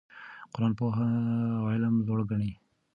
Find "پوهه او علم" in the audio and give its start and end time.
0.79-1.95